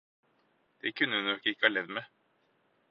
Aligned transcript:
Det 0.81 0.91
kunne 0.95 1.17
vi 1.17 1.29
nok 1.29 1.45
ikke 1.45 1.61
ha 1.69 1.73
levd 1.77 1.87
med. 1.99 2.03